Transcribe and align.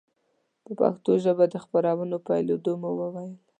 په 0.63 0.71
پښتو 0.79 1.11
ژبه 1.23 1.45
د 1.49 1.55
خپرونو 1.63 2.15
پیلېدو 2.27 2.71
مو 2.81 2.91
وویل. 2.99 3.33